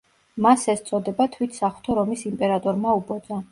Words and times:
მას 0.45 0.63
ეს 0.73 0.81
წოდება 0.87 1.27
თვით 1.35 1.59
საღვთო 1.59 1.99
რომის 2.01 2.25
იმპერატორმა 2.33 2.99
უბოძა. 3.05 3.43